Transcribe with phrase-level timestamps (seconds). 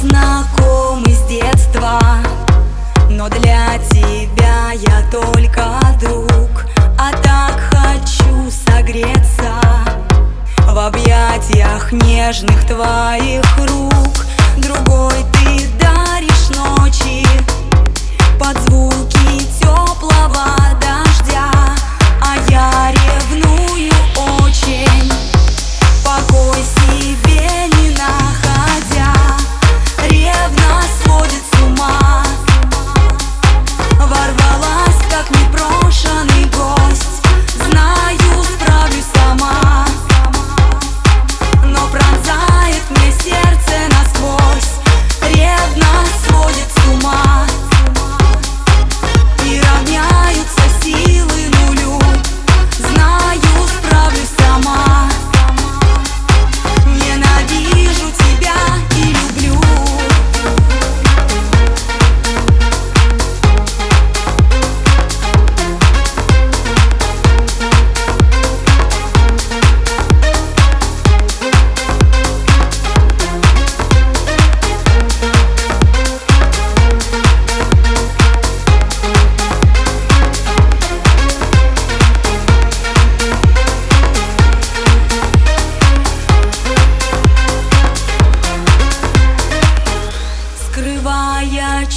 [0.00, 1.98] знакомы с детства.
[3.10, 6.64] Но для тебя я только друг
[6.98, 9.52] А так хочу согреться
[10.58, 14.24] В объятиях нежных твоих рук.
[14.56, 17.31] Другой ты даришь ночи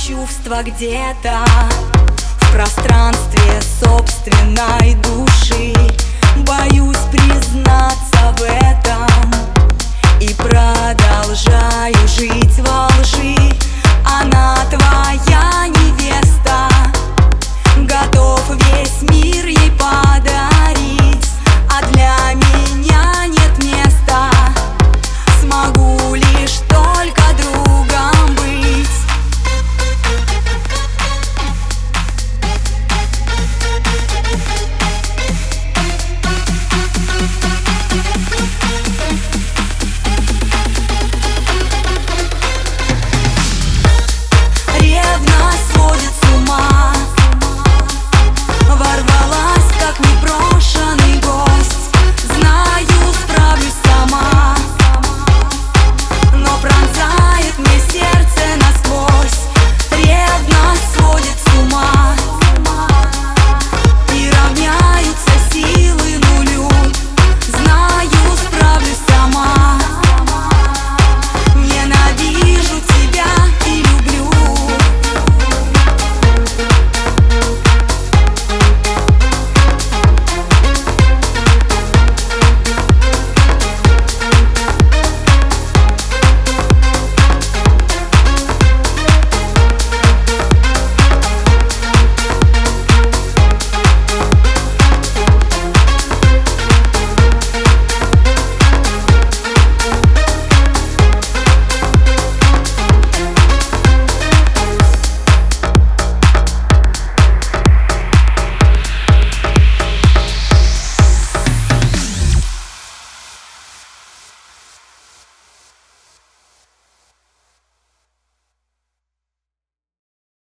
[0.08, 1.44] чувства где-то
[2.42, 2.95] в пространстве